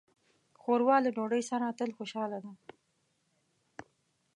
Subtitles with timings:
[0.61, 2.51] ښوروا له ډوډۍ سره تل خوشاله ده.